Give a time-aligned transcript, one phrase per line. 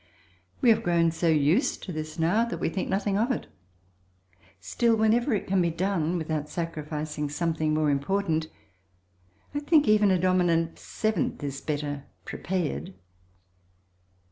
[0.61, 3.45] We have grown so used to this now that we think nothing of it,
[4.59, 8.47] still, whenever it can be done without sacrificing something more important,
[9.53, 12.95] I think even a dominant seventh is better prepared.